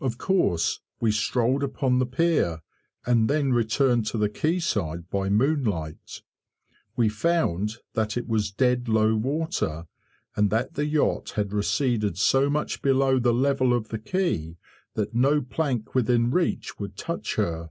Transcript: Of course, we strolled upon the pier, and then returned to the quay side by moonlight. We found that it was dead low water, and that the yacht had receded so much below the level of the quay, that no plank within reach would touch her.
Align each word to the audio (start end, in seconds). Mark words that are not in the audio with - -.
Of 0.00 0.16
course, 0.16 0.80
we 0.98 1.12
strolled 1.12 1.62
upon 1.62 1.98
the 1.98 2.06
pier, 2.06 2.62
and 3.04 3.28
then 3.28 3.52
returned 3.52 4.06
to 4.06 4.16
the 4.16 4.30
quay 4.30 4.60
side 4.60 5.10
by 5.10 5.28
moonlight. 5.28 6.22
We 6.96 7.10
found 7.10 7.76
that 7.92 8.16
it 8.16 8.26
was 8.26 8.50
dead 8.50 8.88
low 8.88 9.14
water, 9.14 9.86
and 10.34 10.48
that 10.48 10.72
the 10.72 10.86
yacht 10.86 11.32
had 11.32 11.52
receded 11.52 12.16
so 12.16 12.48
much 12.48 12.80
below 12.80 13.18
the 13.18 13.34
level 13.34 13.74
of 13.74 13.88
the 13.90 13.98
quay, 13.98 14.56
that 14.94 15.14
no 15.14 15.42
plank 15.42 15.94
within 15.94 16.30
reach 16.30 16.78
would 16.78 16.96
touch 16.96 17.34
her. 17.34 17.68